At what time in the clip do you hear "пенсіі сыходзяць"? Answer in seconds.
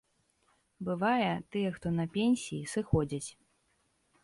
2.17-3.29